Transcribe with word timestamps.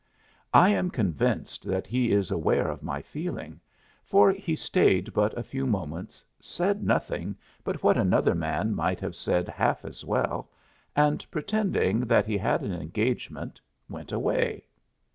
I 0.55 0.69
am 0.69 0.89
convinced 0.89 1.61
that 1.65 1.85
he 1.85 2.11
is 2.11 2.31
aware 2.31 2.69
of 2.71 2.81
my 2.81 3.03
feeling, 3.03 3.59
for 4.03 4.31
he 4.31 4.55
stayed 4.55 5.13
but 5.13 5.37
a 5.37 5.43
few 5.43 5.67
moments, 5.67 6.25
said 6.39 6.81
nothing 6.83 7.35
but 7.63 7.83
what 7.83 7.97
another 7.99 8.33
man 8.33 8.73
might 8.73 8.99
have 8.99 9.15
said 9.15 9.47
half 9.47 9.85
as 9.85 10.03
well, 10.03 10.49
and 10.95 11.23
pretending 11.29 11.99
that 12.07 12.25
he 12.25 12.39
had 12.39 12.61
an 12.63 12.73
engagement 12.73 13.61
went 13.87 14.11
away. 14.11 14.65